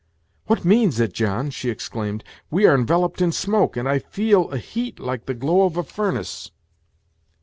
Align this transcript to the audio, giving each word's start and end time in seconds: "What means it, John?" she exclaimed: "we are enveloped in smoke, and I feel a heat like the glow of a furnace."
"What 0.47 0.65
means 0.65 0.99
it, 0.99 1.13
John?" 1.13 1.51
she 1.51 1.69
exclaimed: 1.69 2.23
"we 2.49 2.65
are 2.65 2.73
enveloped 2.73 3.21
in 3.21 3.31
smoke, 3.31 3.77
and 3.77 3.87
I 3.87 3.99
feel 3.99 4.49
a 4.49 4.57
heat 4.57 4.99
like 4.99 5.27
the 5.27 5.35
glow 5.35 5.61
of 5.61 5.77
a 5.77 5.83
furnace." 5.83 6.49